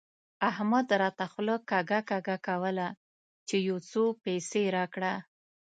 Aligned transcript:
احمد 0.49 0.87
راته 1.01 1.25
خوله 1.31 1.55
کږه 1.69 1.99
کږه 2.09 2.37
کوله 2.47 2.87
چې 3.47 3.55
يو 3.67 3.77
څو 3.89 4.03
پيسې 4.23 4.63
راکړه. 4.77 5.13